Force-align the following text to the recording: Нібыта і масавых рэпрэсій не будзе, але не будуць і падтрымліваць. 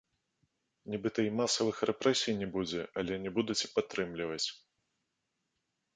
Нібыта 0.93 1.19
і 1.27 1.33
масавых 1.41 1.83
рэпрэсій 1.89 2.33
не 2.41 2.47
будзе, 2.57 2.81
але 3.03 3.13
не 3.27 3.35
будуць 3.39 3.59
і 3.65 3.73
падтрымліваць. 3.77 4.45